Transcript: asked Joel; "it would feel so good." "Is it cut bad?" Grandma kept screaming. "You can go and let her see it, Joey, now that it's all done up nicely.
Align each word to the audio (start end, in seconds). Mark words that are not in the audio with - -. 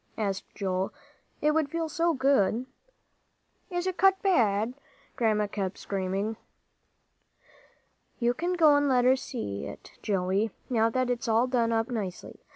asked 0.17 0.47
Joel; 0.55 0.95
"it 1.41 1.51
would 1.51 1.69
feel 1.69 1.87
so 1.87 2.15
good." 2.15 2.65
"Is 3.69 3.85
it 3.85 3.97
cut 3.99 4.19
bad?" 4.23 4.73
Grandma 5.15 5.45
kept 5.45 5.77
screaming. 5.77 6.37
"You 8.17 8.33
can 8.33 8.53
go 8.53 8.75
and 8.75 8.89
let 8.89 9.05
her 9.05 9.15
see 9.15 9.67
it, 9.67 9.91
Joey, 10.01 10.49
now 10.71 10.89
that 10.89 11.11
it's 11.11 11.27
all 11.27 11.45
done 11.45 11.71
up 11.71 11.91
nicely. 11.91 12.39